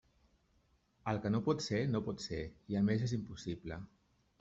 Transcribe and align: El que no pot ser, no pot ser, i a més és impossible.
El 1.11 1.21
que 1.25 1.33
no 1.35 1.43
pot 1.49 1.63
ser, 1.67 1.85
no 1.93 2.03
pot 2.11 2.27
ser, 2.27 2.43
i 2.75 2.83
a 2.83 2.87
més 2.91 3.09
és 3.11 3.19
impossible. 3.23 3.85